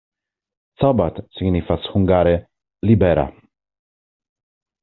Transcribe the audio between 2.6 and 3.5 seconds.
libera.